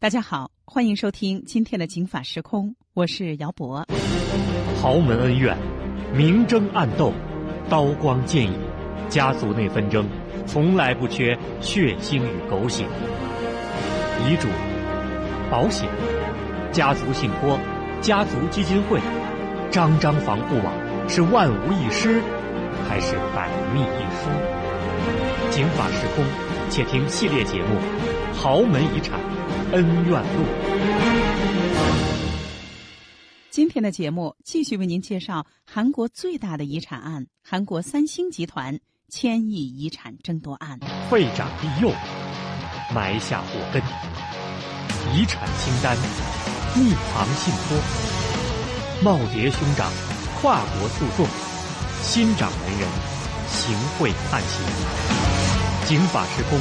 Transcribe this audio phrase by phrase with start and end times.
[0.00, 3.86] 大家好，欢迎收听今天的《警法时空》，我是姚博。
[4.80, 5.54] 豪门恩怨，
[6.14, 7.12] 明争暗斗，
[7.68, 8.54] 刀光剑影，
[9.10, 10.08] 家族内纷争，
[10.46, 12.86] 从来不缺血腥与狗血。
[14.26, 14.48] 遗嘱、
[15.50, 15.86] 保险、
[16.72, 17.58] 家族信托、
[18.00, 18.98] 家族基金会，
[19.70, 20.72] 张张防护网
[21.10, 22.22] 是万无一失，
[22.88, 24.30] 还是百密一疏？
[25.50, 26.24] 警法时空，
[26.70, 27.74] 且听系列节目
[28.34, 29.20] 《豪门遗产
[29.72, 30.44] 恩怨录》。
[33.50, 40.78] 今天的节目继续为您介绍韩国最大的遗产案——韩国三星集团千亿遗产争夺案。
[41.08, 41.92] 废长立幼，
[42.94, 43.82] 埋下祸根。
[45.14, 45.96] 遗产清单，
[46.76, 47.78] 密藏信托，
[49.02, 49.90] 耄耋兄长，
[50.40, 51.26] 跨国诉讼，
[52.02, 52.88] 新掌门人，
[53.48, 54.64] 行贿判刑。
[55.86, 56.58] 警法时空，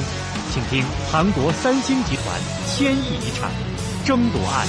[0.52, 3.52] 请听韩国三星集团千亿遗产
[4.04, 4.68] 争夺案。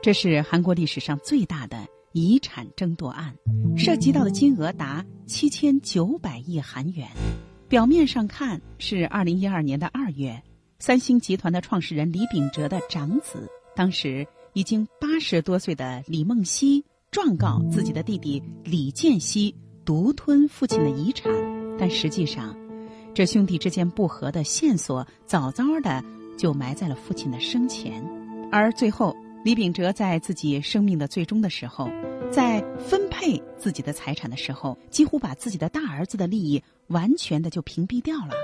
[0.00, 1.76] 这是韩国历史上最大的
[2.12, 3.34] 遗产争夺案，
[3.76, 7.08] 涉及到的金额达七千九百亿韩元。
[7.68, 10.40] 表面上看是二零一二年的二月，
[10.78, 19.52] 三星集团的创始人李秉哲的长子，当时已经八十多岁的李梦熙，状告自己的弟弟李健熙
[19.84, 21.61] 独吞父亲的遗产。
[21.78, 22.56] 但实际上，
[23.14, 26.02] 这兄弟之间不和的线索早早的
[26.38, 28.04] 就埋在了父亲的生前，
[28.50, 29.14] 而最后。
[29.44, 31.90] 李秉哲在自己生命的最终的时候，
[32.30, 38.34] 在分配自己的财产的时候，几乎把自己的大儿子的利益完全的就屏蔽掉了，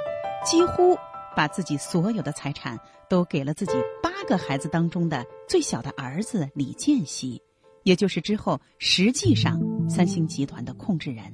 [0.44, 0.96] 几乎
[1.36, 2.76] 把自己所有的财产
[3.08, 7.40] 都给了自己八个孩子当中的最小的儿子李健熙，
[7.84, 11.32] 也就是之后实际上三星集团的控制人。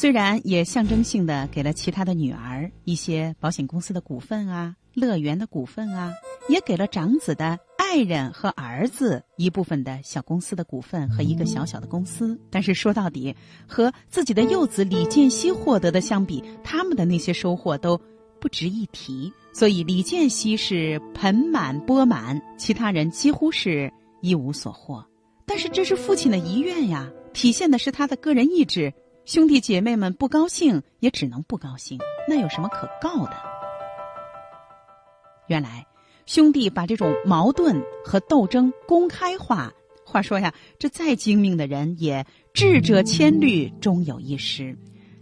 [0.00, 6.14] 虽然也象征性的给了其他的女儿一些保险公司的股份啊、乐园的股份啊，
[6.48, 7.58] 也给了长子的。
[7.76, 13.34] 爱人和儿子一部分的小公司的股份和一个小小的公司，但是说到底，
[13.66, 18.00] 和自己的幼子李建熙获得的相比，他们的那些收获都
[18.40, 19.32] 不值一提。
[19.52, 25.04] 所以李建熙是盆满钵满，其他人几乎是一无所获。
[25.44, 28.94] 但是这是父亲的遗愿呀，体现的是他的个人意志。
[29.28, 33.36] 兄弟姐妹们不高兴，也只能不高兴，那有什么可告的？
[35.48, 35.86] 原来。
[36.24, 39.70] 兄弟把这种矛盾和斗争公开化。
[40.02, 42.24] 话说呀，这再精明的人也
[42.54, 44.74] 智者千虑，终有一失。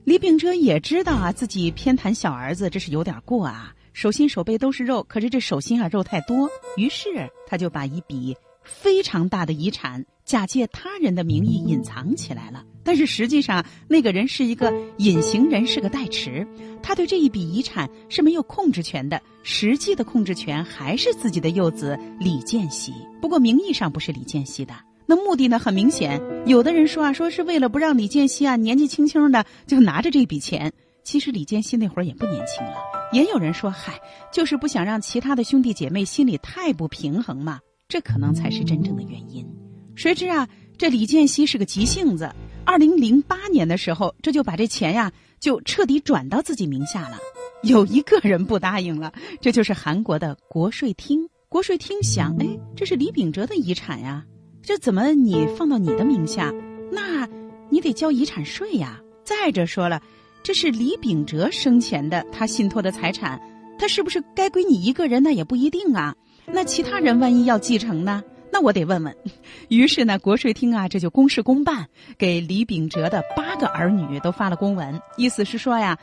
[0.05, 3.75] 李秉哲也知道啊，自己偏袒小儿子，这是有点过啊。
[3.93, 10.05] 手心手背都是肉，可是这手心啊肉太多，于是他就把一笔非常大的遗产。
[10.27, 16.45] 假借他人的名义隐藏起来了，但是实际上那个人是一个隐形人，是个代持。
[16.83, 22.93] 他对这一笔遗产是没有控制权的，实际的控制权还是自己的幼子李建熙。
[23.23, 24.75] 不过名义上不是李建熙的，
[25.07, 25.61] 那目的呢？
[25.61, 30.73] 很明显，有的人说啊，说是为了不让李建熙啊年纪轻轻的就拿着这笔钱。
[31.05, 32.75] 其实李建熙那会儿也不年轻了。
[33.13, 33.95] 也有人说，嗨，
[34.33, 39.47] 就是不想让其他的兄弟姐妹心里太不平衡嘛，这可能才是真正的原因。
[39.95, 42.31] 谁知啊，这李健熙是个急性子。
[42.65, 47.19] 二零零八年的时候，这就把这钱呀就彻底转到自己名下了。
[47.63, 51.29] 有一个人不答应了，这就是韩国的国税厅。
[51.49, 54.25] 国税厅想，哎，这是李秉哲的遗产呀，
[54.63, 56.53] 这怎么你放到你的名下？
[56.91, 57.29] 那
[57.71, 59.01] 你得交遗产税呀。
[59.25, 60.03] 再者说了，
[60.43, 63.41] 这是李秉哲生前的他信托的财产，
[63.79, 65.23] 他是不是该归你一个人？
[65.23, 66.15] 那也不一定啊。
[66.53, 68.23] 那其他人万一要继承呢？
[68.53, 69.15] 那我得问问，
[69.69, 71.87] 于是呢，国税厅啊，这就公事公办，
[72.17, 75.99] 给李秉哲的八个儿女都发了公文，意思是说呀，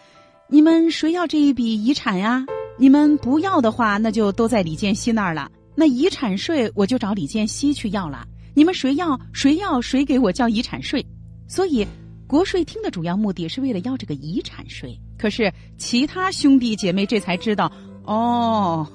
[0.50, 2.46] 你们谁要这一笔遗产呀？
[2.78, 5.50] 你们不要的话，那就都在李建熙那儿了。
[5.76, 8.26] 那遗产税我就找李建熙去要了。
[8.54, 11.04] 你们谁要谁要谁给我交遗产税。
[11.48, 11.88] 所以，
[12.28, 14.96] 国税厅的主要目的是为了要这个遗产税。
[15.18, 17.72] 可是其他兄弟姐妹这才知道，
[18.06, 18.88] 哦，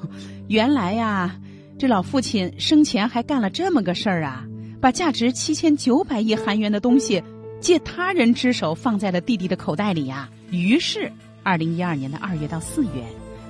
[0.49, 1.37] 原来呀。
[1.79, 4.45] 这老父亲生前还干了这么个事儿啊，
[4.81, 7.23] 把价值七千九百亿韩元的东西
[7.61, 10.29] 借他人之手放在了弟弟的口袋里呀。
[10.51, 11.09] 于是，
[11.45, 13.05] 二零一二年的二月到四月，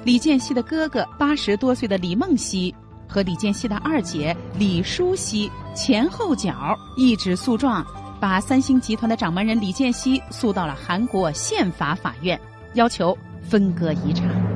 [0.04, 2.74] 李健熙的哥哥八十多岁的李梦熙
[3.08, 7.82] 和李健熙的二姐李淑熙前后脚一纸诉状，
[8.20, 12.38] 把三星集团的掌门人李健熙诉到了韩国宪法法院，
[12.74, 14.47] 要求分割遗产。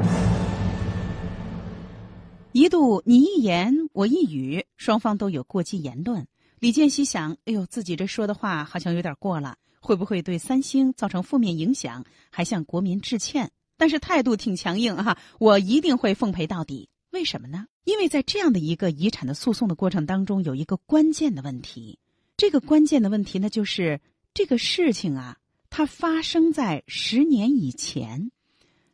[2.53, 6.27] 一度你一言我一语，双方都有过激言论。
[6.59, 12.05] 李健熙想：哎呦，自己这说的话好像有点过了，会不会对三星造成负面影响？
[12.29, 13.51] 还向国民致歉。
[13.79, 16.91] 但是态度挺强硬哈，我一定会奉陪到底。
[17.11, 17.67] 为什么呢？
[17.85, 21.99] 因为在这样的一个遗产的诉讼的过程当中，有一个关键的问题。
[22.37, 23.99] 这个关键的问题呢，就是
[24.35, 25.39] 这个事情啊，
[25.71, 28.31] 它发生在十年以前。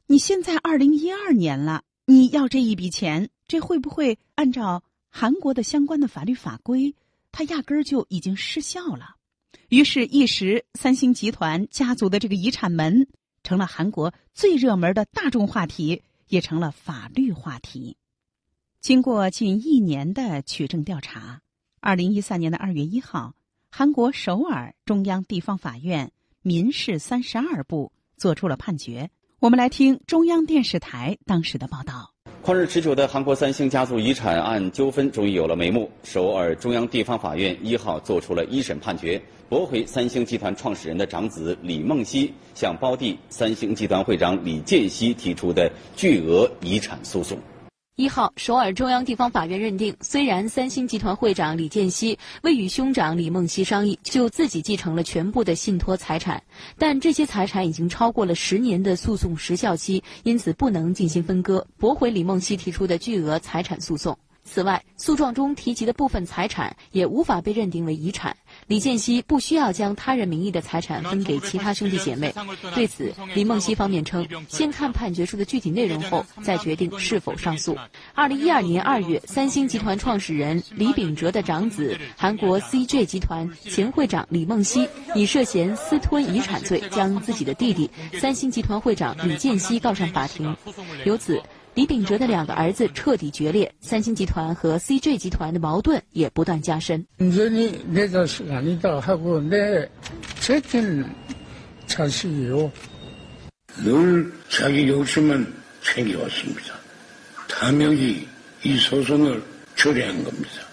[0.06, 6.94] 你现在二零一二年了，你要这一笔钱，这会不会按照韩国的相关的法律法规，
[7.32, 9.16] 它压根儿就已经失效了？
[9.70, 13.08] 于是，一时三星集团家族的这个遗产门
[13.42, 17.96] 成了韩国最热门的大众话题，也成了法律话题。
[18.80, 21.40] 经过近一年的取证调查，
[21.80, 23.34] 二零一三年的二月一号，
[23.70, 26.12] 韩国首尔中央地方法院
[26.42, 29.10] 民事三十二部作出了判决。
[29.40, 32.14] 我们来听中央电视台当时的报道。
[32.44, 35.90] 旷日持久的韩国三星家族遗产案纠纷终于有了眉目。
[36.02, 39.20] 首尔中央地方法院一号作出了一审判决，
[39.50, 47.36] 驳回三星集团创始人的长子李梦熙向胞弟三星集团会长李健熙提出的巨额遗产诉讼。
[47.98, 56.40] 一号，首尔中央地方法院认定，虽然三星集团会长李健熙未与兄长李梦熙商议，就自己继承了全部的信托财产，
[56.78, 64.16] 但这些财产已经超过了十年的诉讼时效期，因此不能进行分割，驳回李梦熙提出的巨额财产诉讼。
[64.44, 68.34] 此外，诉状中提及的部分财产也无法被认定为遗产。
[68.68, 72.32] 李健熙不需要将他人名义的财产分给其他兄弟姐妹。
[72.74, 77.76] 对此，李梦熙方面称，先看判决书的具体内容后再决定是否上诉。
[78.14, 87.90] 二零一二年二月，三星集团创始人李秉哲的长子、韩国 CJ 集团前会长李梦熙以涉嫌私吞遗产罪，将自己的弟弟
[88.20, 90.54] 三星集团会长李健熙告上法庭。
[91.06, 91.42] 由此。
[91.78, 97.06] 李秉哲的两个儿子彻底决裂三星集团和 cj 集团的矛盾也不断加深。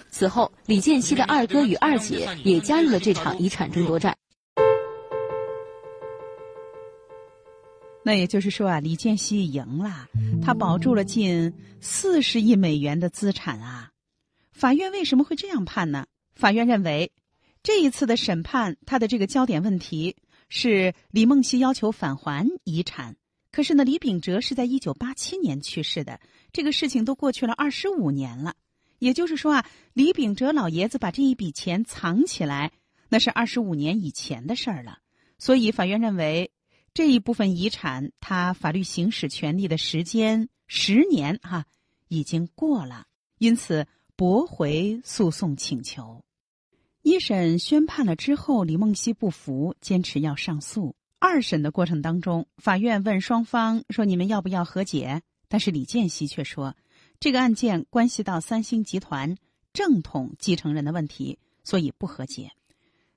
[0.10, 4.18] 此后李建熙的二哥与二姐也加入了这场遗产争夺战
[8.07, 10.07] 那也就是说啊，李健熙赢了，
[10.40, 13.90] 他保住了近四十亿美元的资产啊。
[14.52, 16.06] 法院为什么会这样判呢？
[16.36, 17.12] 法院认为，
[17.63, 20.16] 这一次的审判，他的这个焦点问题
[20.50, 23.16] 是李梦熙要求返还遗产。
[23.52, 26.19] 可是呢，李秉哲是在一九八七年去世的，
[26.54, 28.54] 这个事情都过去了二十五年了。
[29.00, 32.72] 也就是说啊，李秉哲老爷子把这一笔钱藏起来，
[33.10, 35.00] 那是二十五年以前的事儿了。
[35.40, 36.51] 所以法院认为。
[36.95, 41.65] 这一部分遗产，他法律行使权利的时间十年哈
[42.07, 43.06] 已经过了，
[43.38, 46.24] 因此驳回诉讼请求。
[47.01, 50.95] 一审宣判了之后，李梦溪不服，坚持要上诉。
[51.19, 56.77] 二审的过程当中，法院问双方说：“你们要不要和解？”但是李健熙却说
[57.19, 59.36] ：“这个案件关系到三星集团
[59.74, 62.53] 正统继承人的问题，所以不和解。”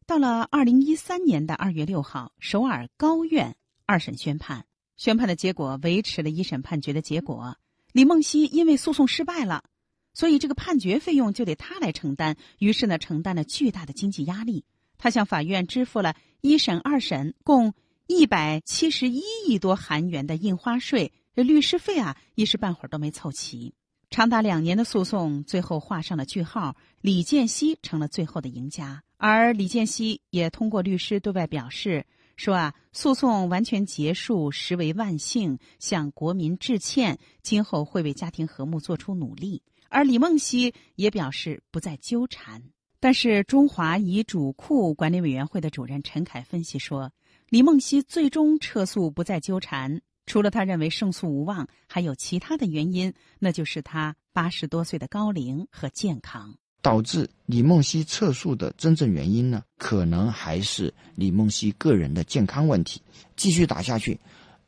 [0.04, 3.54] 到了二零一三年的二月六号，首尔高院。
[3.88, 4.66] 二审宣判，
[4.98, 7.56] 宣判的结果维持了一审判决的结果。
[7.92, 9.64] 李梦熙因为诉讼失败了，
[10.12, 12.36] 所以这个判决费用就得他来承担。
[12.58, 14.66] 于是呢，承担了巨大的经济压力。
[14.98, 17.72] 他向法院支付了一审、二审共
[18.06, 23.72] 一百七十一亿多韩元的印花税，这律师费啊，一时半会儿都没凑齐。
[24.10, 29.02] 长达两年的诉讼最后画上了句号，李健熙成了最后的赢家。
[29.16, 32.04] 而李健熙也通过律师对外表示。
[32.38, 39.60] 说啊，诉讼完全结束，实为万幸，向国民致歉，今后会为家庭和睦做出努力。
[39.88, 42.62] 而李梦溪也表示不再纠缠。
[43.00, 47.10] 但是中华遗嘱库管理委员会的主任陈凯分析说，
[47.48, 56.56] 李梦溪最终撤诉不再纠缠，除了他认为胜诉无望，还有其他的原因，那就是他八十多岁的高龄和健康。
[56.80, 63.02] 导致李梦溪撤诉的真正原因呢，可能还是李梦溪个人的健康问题。
[63.36, 64.18] 继续打下去，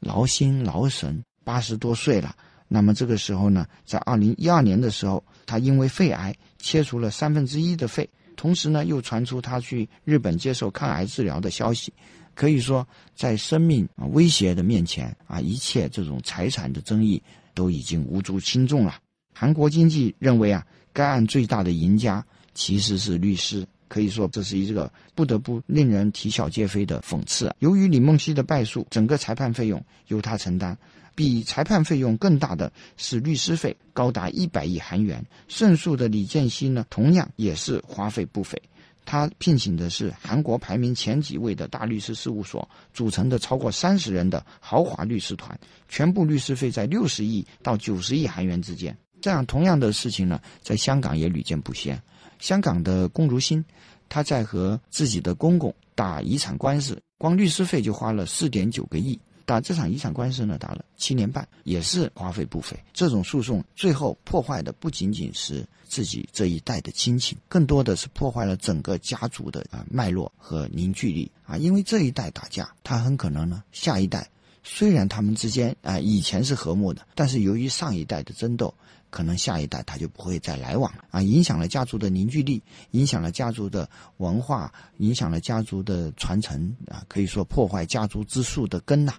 [0.00, 2.34] 劳心劳神，八十多岁了。
[2.66, 11.92] 那么这个时候呢，在二零一二年的时候，他因为肺癌切除了三分之一的肺，同时呢，又传出他去日本接受抗癌治疗的消息。
[12.34, 17.22] 可以说，在生命威胁的面前啊，一切这种财产的争议
[17.54, 18.98] 都已经无足轻重了。
[19.32, 20.66] 韩国经济认为啊。
[20.92, 27.54] 该案最大的赢家其实是律师，可以说这是一个不得不令人啼笑皆非的讽刺。
[27.58, 30.76] 由于李梦溪的败诉，整个裁判费用由他承担，
[31.14, 35.24] 比裁判费用更大的是律师费，高达一百亿韩元。
[35.48, 38.60] 胜诉的李健熙呢，同样也是花费不菲，
[39.04, 48.96] 他聘请的是韩国排名前几位的大律师事务所组成的超过三十人的豪华律师团，全部律师费在六十亿到九十亿韩元之间。
[49.20, 52.00] 这样同样的事情呢，在香港也屡见不鲜。
[52.38, 53.64] 香港的龚如心，
[54.08, 59.18] 他在和自己的公公打遗产官司，光律师费就花了四点九个亿。
[59.44, 62.78] 打这场遗产官司呢，打了七年半，也是花费不菲。
[62.94, 71.56] 这种诉讼最后破坏的不仅仅是自己这一代的亲情，更多的是破坏了整个家族的啊脉络和凝聚力啊。
[71.56, 74.30] 因为这一代打架，他很可能呢，下一代
[74.62, 78.72] 虽然他们之间啊以前是和睦的，但是由于上一代的争斗。
[79.10, 82.62] 可能下一代他就不会再来往了啊，影响了家族的凝聚力，
[82.92, 89.14] 影响了家族的文化，影响了家族的传承啊，可以说破坏家族之树的根呐，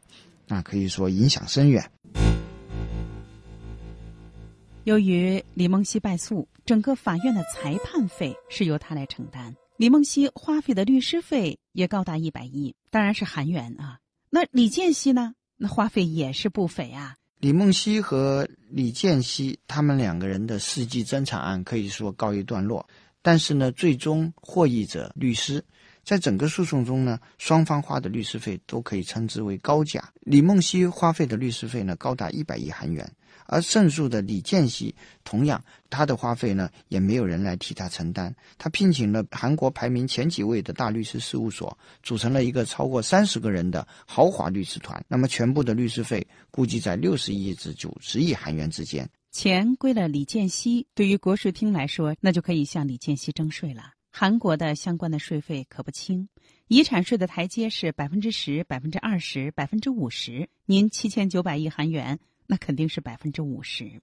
[0.47, 1.89] 那可以说影响深远。
[4.85, 13.99] 由于李梦溪败诉，整个法院的裁判费是由他来承担，李梦溪花费的律师费也高达一百亿，当然是韩元啊。
[14.31, 15.35] 那李健熙呢？
[15.57, 17.15] 那花费也是不菲啊。
[17.41, 22.87] 李梦溪和李建熙他们两个人的世纪争产案可以说告一段落，
[23.23, 25.63] 但是呢，最终获益者律师，
[26.03, 30.07] 在整个诉讼中呢，双方花的律师费都可以称之为高价。
[30.19, 33.11] 李梦溪花费的律师费呢，高达一百亿韩元。
[33.51, 38.33] 而胜诉的李健熙，同样他的花费呢，也没有人来替他承担。
[38.57, 45.03] 他聘请了韩国排名前几位的大律师事务所，组成了一个超过三十个人的豪华律师团。
[45.09, 49.07] 那么，全部的律师费估计在六十亿至九十亿韩元之间。
[49.31, 53.91] 钱归了李健熙，对于国税厅来说，那就可以向李健熙征税了。
[54.13, 56.27] 韩国的相关的税费可不轻，
[56.67, 60.49] 遗产税的台阶是百分之十、百分之二十、百分之五十。
[60.65, 62.19] 您七千九百亿韩元。
[62.51, 64.01] 那肯定是百分之五十。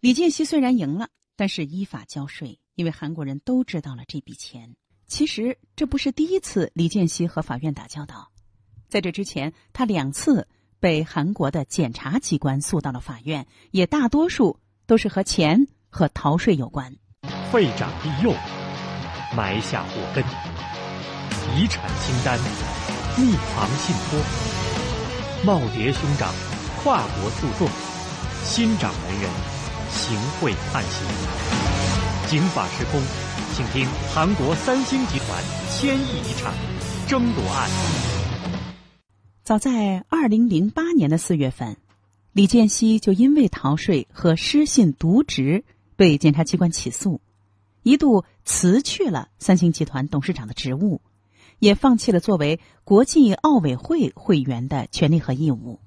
[0.00, 4.74] 李健熙虽然赢了，但是依法交税，因为韩国人都知道了这笔钱。
[5.06, 8.32] 其实这不是第一次李健熙和法院打交道，
[8.88, 16.96] 在这之前，他两次被韩国的检察机关诉到了法院，也大多数都是和钱和逃税有关。
[17.52, 18.32] 废长立幼，
[19.36, 20.24] 埋下祸根；
[21.54, 22.38] 遗产清单，
[23.18, 24.18] 密藏信托；
[25.44, 26.32] 耄耋兄长，
[26.82, 27.89] 跨国诉讼。
[28.42, 29.30] 新掌门人，
[29.90, 31.06] 行贿判刑，
[32.28, 33.00] 警法时空，
[33.54, 36.52] 请听韩国三星集团千亿遗产
[37.06, 37.70] 争夺案。
[39.44, 41.76] 早在二零零八年的四月份，
[42.32, 47.20] 李健熙就因为逃税和失信渎职被检察机关起诉，
[47.82, 51.00] 一度辞去了三星集团董事长的职务，
[51.60, 55.78] 也放弃了作为国际奥委会会员的权利和义务。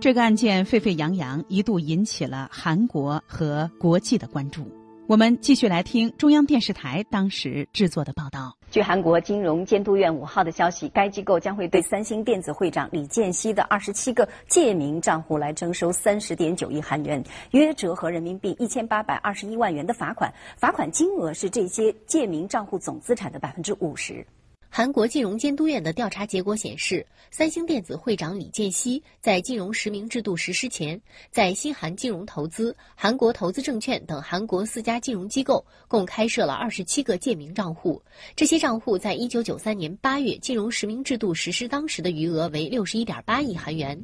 [0.00, 4.79] 这个案件沸沸扬扬，一度引起了韩国和国际的关注。
[5.10, 8.56] 我们继续来听中央电视台当时制作的报道。
[8.70, 24.24] 据韩国金融监督院五号的消息，该机构将会对三星电子会长李健熙的二十七个借名账户来征收三十点九亿韩元，约折合人民币一千八百二十一万元的罚款，罚款金额是这些借名账户总资产的百分之五十。
[24.72, 30.98] 韩国金融监督院的调查结果显示，三星电子会长李健熙在金融实名制度实施前，
[31.32, 38.00] 在新韩金融投资、韩国投资证券等韩国四家金融机构共开设了二十七个借名账户。
[38.36, 44.00] 这些账户在一九九三年八月金融实名制度实施当时的余额为六十一点八亿韩元。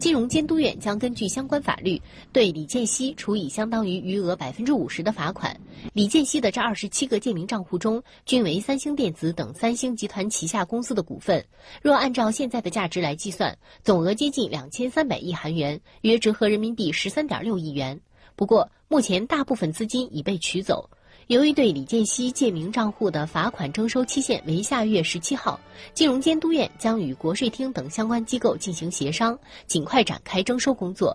[0.00, 2.00] 金融监督院将根据相关法律
[2.32, 5.56] 对李健熙处以相当于余额百分之五十的罚款。
[5.92, 11.44] 李健熙的这二十七个借名账户中，均为三星电子等三星集团旗下公司的股份，
[11.80, 18.00] 若按照现在的价值来计算，总额接近两千三百亿韩元，约折合人民币十三点六亿元。
[18.34, 20.88] 不过，目前大部分资金已被取走。
[21.26, 25.60] 由于对李健熙借名账户的罚款征收期限为下月十七号，
[25.92, 31.14] 金融监督院将与国税厅等相关机构进行协商，尽快展开征收工作。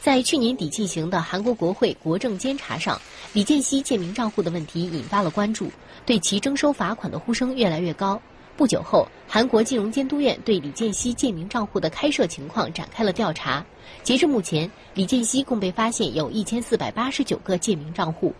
[0.00, 3.00] 在去年底进行的韩国国会国政监察上，
[3.32, 5.70] 李健熙借名账户的问题引发了关注，
[6.06, 8.20] 对其征收罚款的呼声越来越高。
[8.56, 13.64] 不久后，韩国金融监督院对李健熙借名账户的开设情况展开了调查。
[14.02, 18.34] 截至目前，李健熙共被发现有一千四百八十九个借名账户。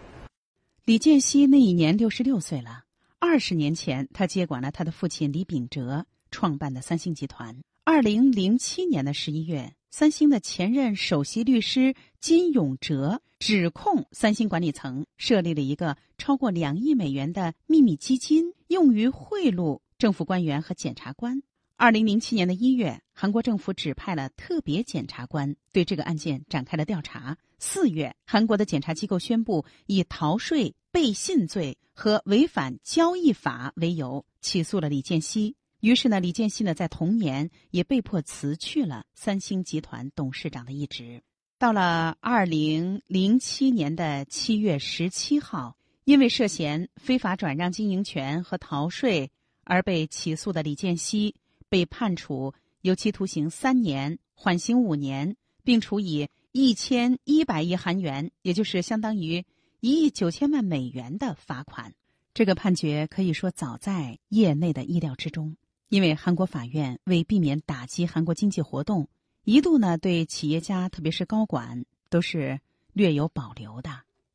[0.85, 2.83] 李健熙那一年六十六岁了。
[3.21, 7.57] 二十年前，他接管了他的父亲李秉哲创办的三星集团。
[7.85, 19.81] 二零零七年的十一月，三星的前任首席律师金永哲指控三星管理层设立了一个超过两亿美元的秘密基金，用于贿赂。
[19.99, 21.43] 政府官员和检察官。
[21.75, 27.37] 二零零七年的一月，韩国政府指派了特别检察官对这个案件展开了调查。
[27.59, 35.57] 四月，韩国的检察机构宣布以逃税、背信罪和违反交易法为由起诉了李健熙。
[35.81, 41.23] 于是呢，李健熙呢在同年也被迫辞去了三星集团董事长的一职。
[41.59, 49.31] 到了二零零七年的七月十七号，因为涉嫌非法转让经营权和逃税。
[49.71, 51.35] 而被起诉的李健熙
[51.69, 59.45] 被判处有期徒刑三年，缓刑五年，并处以一千一百亿韩元，也就是相当于
[59.81, 61.93] 一亿九千万美元的罚款。
[62.33, 65.55] 这个判决可以说早在业内的意料之中，
[65.89, 69.09] 因为韩国法院为避免打击韩国经济活动，
[69.45, 72.61] 一度呢对企业家，特别是高管，都是
[72.93, 73.91] 略有保留的。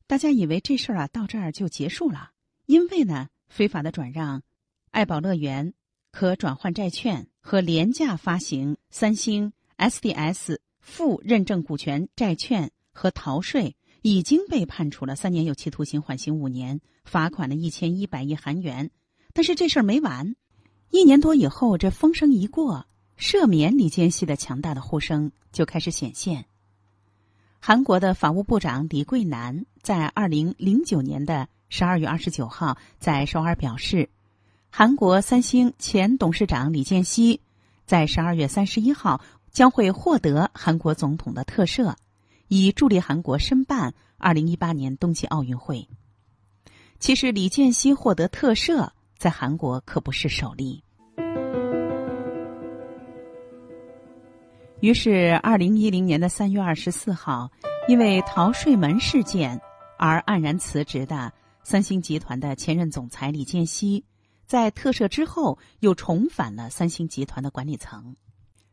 [0.06, 2.32] 大家以为这事儿啊到这儿就结束了，
[2.66, 4.42] 因为呢非法的转让。
[4.90, 5.74] 爱宝乐园
[6.12, 18.90] 可转换债券和廉价发行三星 SDS 负认证股权债券和逃税，已经被判处了三年有期徒刑，缓刑五年，罚款了一千一百亿韩元。
[19.32, 20.36] 但是这事儿没完，
[20.94, 22.86] 一年多以后，这风声一过，
[23.18, 26.44] 赦免李健熙的强大的呼声就开始显现。
[27.58, 34.08] 韩国的法务部长李桂南在二零零九年的十二月二十九号在首尔表示。
[34.70, 37.40] 韩国三星前董事长李健熙
[37.84, 41.96] 在十二月三十一号将会获得韩国总统的特赦，
[42.46, 45.88] 以助力韩国申办二零一八年冬季奥运会。
[47.00, 50.83] 其实，李健熙获得特赦在韩国可不是首例。
[54.80, 57.50] 于是，二零一零年的三月二十四号，
[57.88, 59.58] 因为逃税门事件
[59.98, 61.32] 而黯然辞职的
[61.62, 64.04] 三星集团的前任总裁李健熙。
[64.44, 68.14] 在特赦之后，又重返了三星集团的管理层。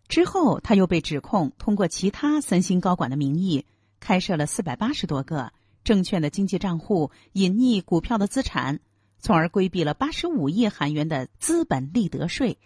[0.09, 3.65] 之后，他又被指控通过其他三星高管的名义，
[4.01, 5.53] 开设了四百八十多个
[5.85, 8.81] 证券的经济账户，隐匿股票的资产，
[9.19, 12.57] 从而规避了八十五亿韩元的资本利得税。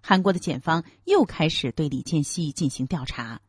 [0.00, 3.40] 韩国的检方又开始对李健熙进行调查。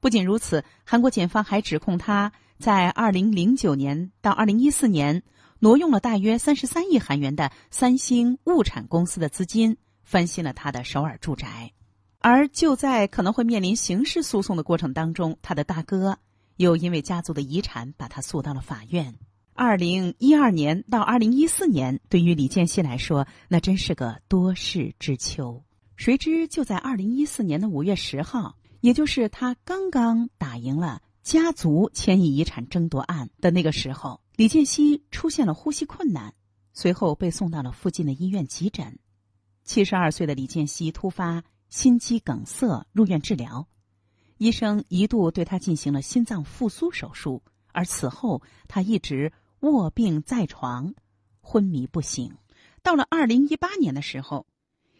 [0.00, 5.22] 不仅如此，韩国检方还指控他在二零零九年到二零一四年。
[5.60, 11.72] 挪用了大约三十三亿韩元的三星物产公司的资金，翻新了他的首尔住宅，
[12.20, 16.16] 而就在可能会面临刑事诉讼的过程当中，他的大哥
[16.58, 19.16] 又因为家族的遗产把他诉到了法院。
[19.52, 25.60] 二零一二年到二零一四年，对于李健熙来说，那真是个多事之秋。
[25.98, 36.32] 谁知就在二零一四年的五月十号，也就是他刚刚打赢了家族迁移遗产争夺案的那个时候，李建熙出现了呼吸困难，
[36.72, 38.96] 随后被送到了附近的医院急诊。
[39.64, 43.66] 七十二岁的李建熙突发心肌梗塞入院治疗，
[44.36, 50.94] 医生一度对他进行了心脏复苏手术，而此后他一直卧病在床，
[51.40, 52.36] 昏迷不醒。
[52.84, 54.46] 到了二零一八年的时候，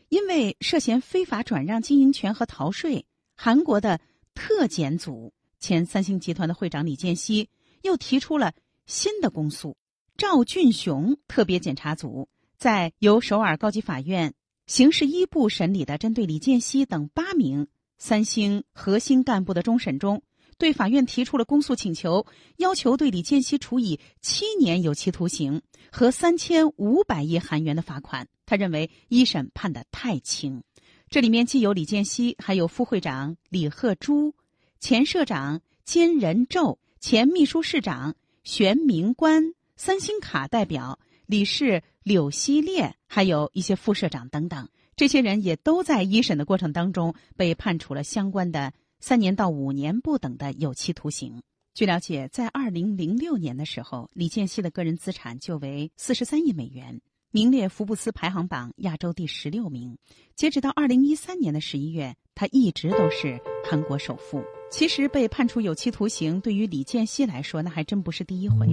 [0.08, 4.00] 因为涉嫌非法转让经营权和逃税，韩国的
[4.34, 7.48] 特检组前三星集团的会长李健熙
[7.82, 8.54] 又提出了
[8.86, 9.76] 新的公诉。
[10.16, 14.34] 赵俊雄特别检察组在由首尔高级法院。
[14.66, 20.22] 刑事一部审理的针对李健熙等八名三星核心干部的终审中，
[20.58, 22.26] 对法院提出了公诉请求，
[22.58, 28.28] 要求对李健熙处以七年有期徒刑和三千五百亿韩元的罚款。
[28.48, 30.62] 他认为一审判的太轻，
[31.10, 34.34] 这里面既有李健熙，还有副会长李贺珠、
[34.80, 40.98] 前社长金仁昼、前秘书市长玄明关、三星卡代表。
[41.26, 51.42] 理事柳希烈，还有一些副社长等等，这些人也都在一审的过程当中被判处了相关的三年到五年不等的有期徒刑。
[51.74, 56.98] 据了解，在二零零六年的时候，李健熙的个人资产就为四十三亿美元，
[57.30, 59.94] 名列福布斯排行榜亚洲第十六名。
[60.34, 64.42] 截止到二零一三年的十一月，他一直都是韩国首富。
[64.70, 68.66] 其实被判处有期徒刑，对于李健熙来说，那还真不是第一回。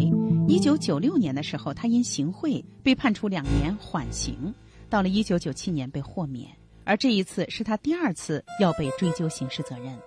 [0.48, 4.54] 一九九六年的时候，他因行贿被判处两年缓刑，
[4.90, 6.48] 到了一九九七年被豁免。
[6.86, 9.98] 而这一次是他第二次要被追究刑事责任。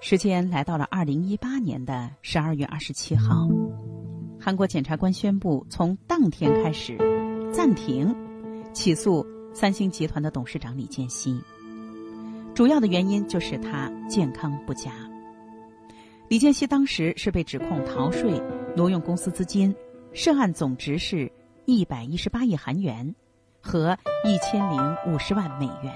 [0.00, 3.46] 时间来到了二零一八年的十二月二十七号，
[4.40, 6.96] 韩国检察官宣布，从当天开始
[7.52, 8.14] 暂停
[8.72, 11.40] 起诉三星集团的董事长李健熙，
[12.54, 14.92] 主要的原因就是他健康不佳。
[16.28, 18.40] 李健熙当时是被指控逃税、
[18.76, 19.74] 挪用公司资金，
[20.12, 21.30] 涉案总值是
[21.66, 23.12] 一百一十八亿韩元，
[23.60, 25.92] 和一千零五十万美元。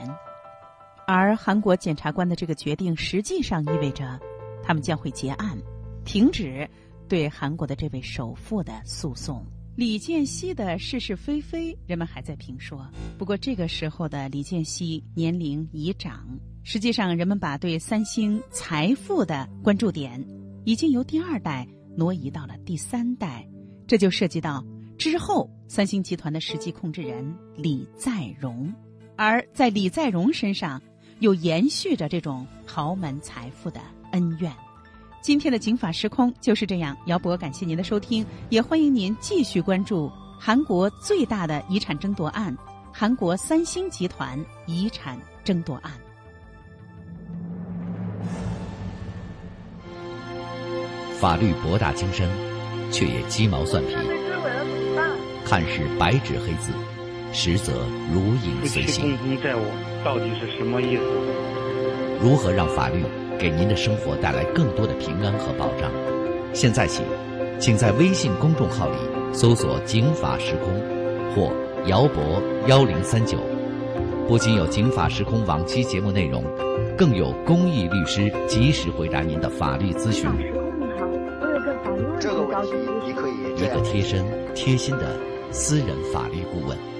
[1.06, 4.18] 而韩国检察官的这个决定，实际上意味着
[4.60, 5.56] 他们将会结案，
[6.04, 6.68] 停止
[7.08, 9.46] 对韩国的这位首富的诉讼。
[9.76, 12.88] 李健熙的是是非非，人们还在评说。
[13.18, 16.24] 不过这个时候的李健熙年龄已长。
[16.62, 20.24] 实际上，人们把对三星财富的关注点
[20.64, 23.44] 已经由第二代挪移到了第三代，
[23.84, 24.64] 这就涉及到
[24.96, 28.72] 之后三星集团的实际控制人李在镕，
[29.16, 30.80] 而在李在镕身上
[31.18, 33.80] 又延续着这种豪门财富的
[34.12, 34.52] 恩怨。
[35.24, 42.54] 今天的《警法时空》就是这样，姚博感谢您的收听，也欢迎您继续关注韩国最大的遗产争夺案——
[42.92, 45.90] 韩国三星集团遗产争夺案。
[51.18, 52.28] 法律博大精深，
[52.92, 53.94] 却也鸡毛蒜皮。
[55.42, 56.70] 看似白纸黑字，
[57.32, 57.72] 实则
[58.12, 59.16] 如影随形。
[59.16, 59.62] 公债务
[60.04, 61.02] 到底是什么意思？
[62.20, 63.02] 如何让法律
[63.44, 65.92] 给您的生活带来更多的平安和保障？
[66.54, 67.02] 现在起，
[67.58, 68.96] 请在微信公众号里
[69.34, 70.72] 搜索“警法时空”
[71.36, 71.52] 或
[71.84, 73.36] “姚博幺零三九”，
[74.26, 76.42] 不仅有“警法时空”往期节目内容，
[76.96, 80.26] 更有公益律师及时回答您的法律咨询。
[82.18, 82.72] 这个问题，
[83.06, 85.18] 你可以一个贴身、贴心的
[85.50, 86.93] 私人法律顾问。